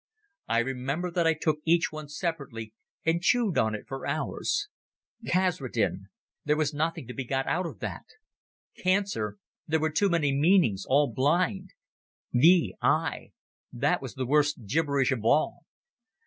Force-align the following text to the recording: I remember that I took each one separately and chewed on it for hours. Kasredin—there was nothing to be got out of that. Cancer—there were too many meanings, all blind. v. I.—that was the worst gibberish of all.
I 0.47 0.57
remember 0.57 1.11
that 1.11 1.27
I 1.27 1.35
took 1.35 1.59
each 1.63 1.91
one 1.91 2.07
separately 2.09 2.73
and 3.05 3.21
chewed 3.21 3.59
on 3.59 3.75
it 3.75 3.85
for 3.87 4.07
hours. 4.07 4.67
Kasredin—there 5.27 6.57
was 6.57 6.73
nothing 6.73 7.05
to 7.05 7.13
be 7.13 7.23
got 7.23 7.45
out 7.45 7.67
of 7.67 7.81
that. 7.81 8.05
Cancer—there 8.81 9.79
were 9.79 9.91
too 9.91 10.09
many 10.09 10.31
meanings, 10.35 10.85
all 10.87 11.13
blind. 11.13 11.75
v. 12.33 12.73
I.—that 12.81 14.01
was 14.01 14.15
the 14.15 14.25
worst 14.25 14.65
gibberish 14.65 15.11
of 15.11 15.23
all. 15.23 15.65